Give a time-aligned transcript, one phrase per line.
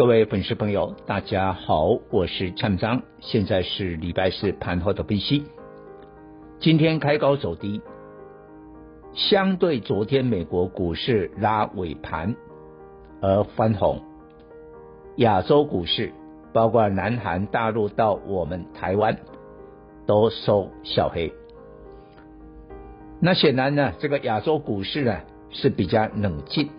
[0.00, 5.44] 各位粉丝朋友，大家好，我是蔡明彰，现在是礼拜四盘后的分析。
[6.58, 7.82] 今天开高走低，
[9.12, 12.34] 相对昨天美国股市拉尾盘
[13.20, 14.00] 而翻红，
[15.16, 16.10] 亚洲股市
[16.54, 19.18] 包括南韩、大陆到我们台湾
[20.06, 21.30] 都收小黑。
[23.20, 25.20] 那显然呢，这个亚洲股市呢
[25.50, 26.70] 是比较冷静。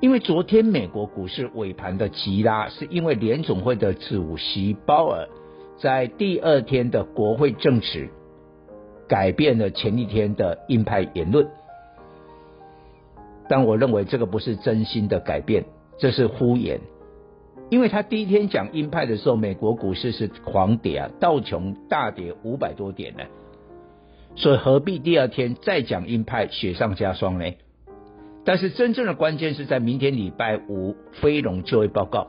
[0.00, 5.28] 因为昨天美国股市尾盘的急拉，是因为联总会的主席鲍尔
[5.78, 8.08] 在第二天的国会证词
[9.08, 11.48] 改变了前一天的鹰派言论，
[13.48, 15.64] 但我认为这个不是真心的改变，
[15.98, 16.80] 这是敷衍。
[17.70, 23.24] 因为他第一天讲鹰派的时候，美国股市是狂跌啊，道琼大跌五百多点呢，
[24.36, 27.46] 所以何必第二天再讲鹰派，雪上加霜呢？
[28.44, 32.28] 但是真正的关键是在明天礼拜五非农就业报告。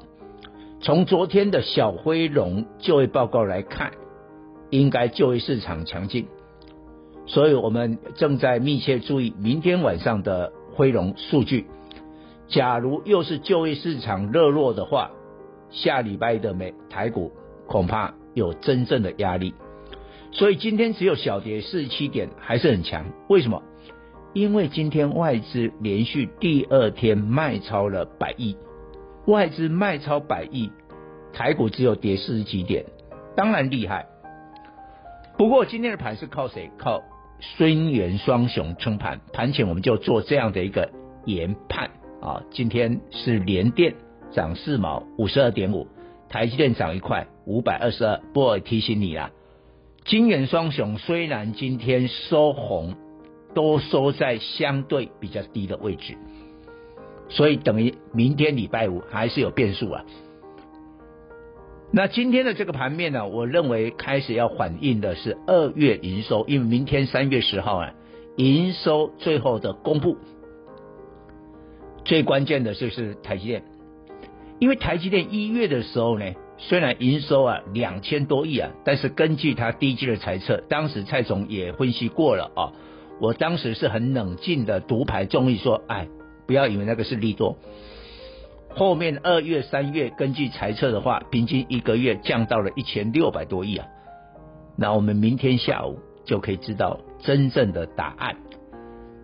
[0.81, 3.91] 从昨天的小非农就业报告来看，
[4.69, 6.27] 应该就业市场强劲，
[7.25, 11.66] 所以我们正在密切注意明天晚上的非农数据。
[12.47, 15.11] 假如又是就业市场热络的话，
[15.71, 17.31] 下礼拜的美台股
[17.66, 19.53] 恐怕有真正的压力。
[20.31, 23.05] 所以今天只有小跌四十七点，还是很强。
[23.27, 23.63] 为什么？
[24.36, 28.58] 因为今天外资连续第二天卖超了百亿，
[29.27, 30.69] 外资卖超百亿，
[31.31, 32.83] 台股只有跌四十几点，
[33.38, 34.08] 当然厉害。
[35.38, 36.69] 不过今天的盘是靠谁？
[36.77, 37.02] 靠
[37.39, 39.21] 孙元双雄撑盘。
[39.32, 40.92] 盘前我们就做这样的一个
[41.23, 42.43] 研判啊。
[42.52, 43.95] 今天是联电
[44.33, 45.88] 涨四毛五十二点五，
[46.27, 48.20] 台积电涨一块五百二十二。
[48.33, 49.32] 不过提醒你啦，
[50.04, 52.95] 金圆双雄虽然今天收红。
[53.55, 56.16] 都收在相对比较低的位置，
[57.30, 60.05] 所以等于明天礼拜五还是有变数啊。
[61.92, 67.94] 那今天的这个盘面呢，我认为开始要反映的是二月营收，因为明天三月十号啊，
[68.36, 70.17] 营收最后的公布，
[72.04, 73.64] 最关键的就是台积电，
[74.60, 76.26] 因为台积电一月的时候呢，
[76.58, 82.73] 虽然营收啊两千多亿啊，但是根据他第一季的猜测，当时蔡总也分析过了啊。
[83.20, 86.08] 我当时是很冷静的独排众议说，哎，
[86.45, 87.58] 不要以为那个是利多。
[88.70, 93.87] 后面二月、三月根据猜测的话，平均一个月降到了一千六百多亿啊。
[94.77, 98.36] 那我们明天下午就可以知道真正的答案。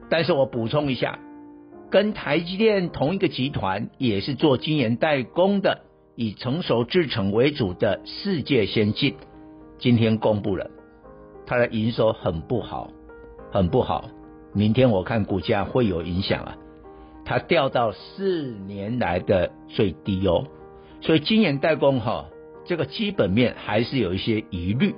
[0.09, 1.19] 但是我补充一下，
[1.89, 5.81] 跟台积电同一个集团，也是做晶圆代工的，
[6.15, 9.15] 以成熟制程为主的世界先进，
[9.79, 10.71] 今天公布了，
[11.45, 12.89] 它的营收很不好。
[13.51, 14.09] 很不好，
[14.53, 16.57] 明天我看股价会有影响啊，
[17.25, 20.45] 它掉到四年来的最低哦，
[21.01, 22.25] 所以晶圆代工哈，
[22.65, 24.95] 这个基本面还是有一些疑虑。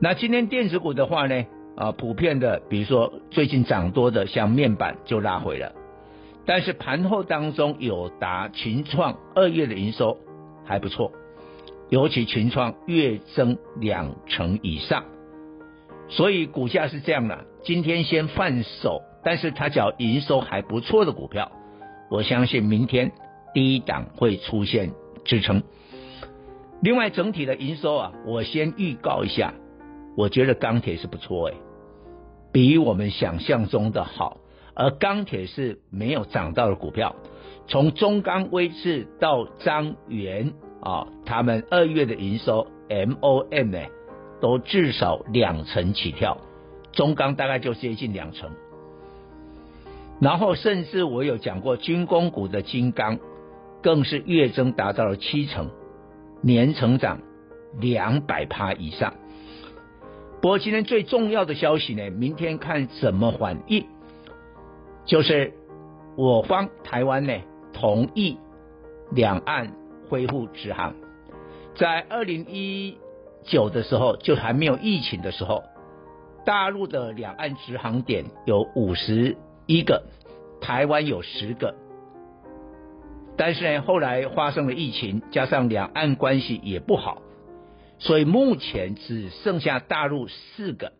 [0.00, 1.44] 那今天电子股的话呢，
[1.76, 5.72] 啊，普遍的，比如说最近涨多的像面板就拉回了，
[6.46, 10.16] 但是盘后当中友达、群创二月的营收
[10.64, 11.12] 还不错，
[11.90, 15.04] 尤其群创月增两成以上。
[16.10, 21.52] 所以股价是这样的，今天先放手，但是它叫营收还不错的股票，
[22.10, 23.12] 我相信明天
[23.54, 24.90] 第一档会出现
[25.24, 25.62] 支撑。
[26.82, 29.54] 另外，整体的营收啊，我先预告一下，
[30.16, 31.54] 我觉得钢铁是不错诶，
[32.52, 34.38] 比我们想象中的好。
[34.74, 37.14] 而钢铁是没有涨到的股票，
[37.68, 43.78] 从中钢、威致到彰源啊，他们二月的营收 MOM 呢？
[44.40, 46.38] 都至少两成起跳，
[46.92, 48.50] 中钢大概就接近两成，
[50.18, 53.18] 然后甚至我有讲过军工股的金刚，
[53.82, 55.70] 更是月增达到了七成，
[56.40, 57.20] 年成长
[57.78, 59.14] 两百趴以上。
[60.40, 63.84] 不过今天最重要的消息呢，明天看怎么反应，
[65.04, 65.52] 就是
[66.16, 67.34] 我方台湾呢
[67.74, 68.38] 同意
[69.10, 69.72] 两岸
[70.08, 70.94] 恢复直航，
[71.74, 72.96] 在二零一。
[73.44, 75.64] 九的时候就还没有疫情的时候，
[76.44, 80.04] 大陆的两岸直航点有五十一个，
[80.60, 81.74] 台湾有十个，
[83.36, 87.22] 但是呢，后来发生了疫情，加上两岸关系也不好，
[87.98, 90.92] 所以目前只剩下大陆四个，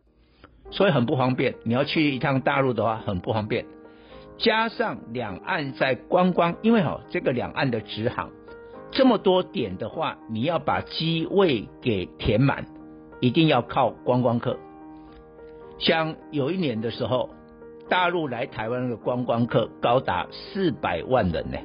[0.71, 1.55] 所以很不方便。
[1.65, 3.67] 你要去一趟大陆的话，很不方便。
[4.39, 8.31] 加上两岸在观光，因为哈这个两岸的直航
[8.93, 12.67] 这么多点的话，你要把机位给填满，
[13.21, 14.59] 一定要靠观光客。
[15.79, 17.31] 像有一年的时候，
[17.89, 21.59] 大陆来台湾的观光客高达四百万人呢，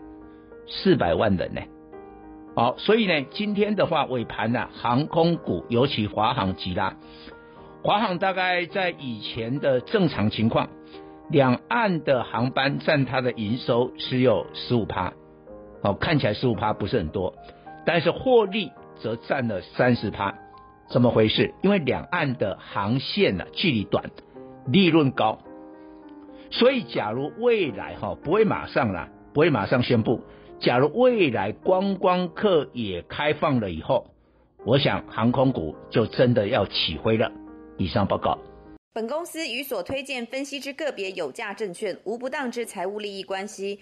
[0.67, 1.61] 四百万人呢。
[2.55, 6.95] 好，所以呢，今天的话尾盘呢，航空股尤其华航急拉，
[7.83, 10.69] 华航大概在以前的正常情况。
[11.27, 15.13] 两岸的航班占它的营收只有十五趴，
[15.85, 17.35] 哦，看起来十五趴不是很多，
[17.85, 20.33] 但是获利则占了三十趴，
[20.89, 21.53] 怎么回事？
[21.61, 24.09] 因为两岸的航线呢，距离短，
[24.65, 25.37] 利润高，
[26.49, 30.21] 所以假如未来哈不会马上啦，不会马上宣布，
[30.59, 34.07] 假如未来观光客也开放了以后，
[34.65, 37.31] 我想航空股就真的要起飞了。
[37.77, 38.39] 以上报告。
[38.93, 43.81] 本公司与所推荐分析之个别有价证券无不当之财务利益关系。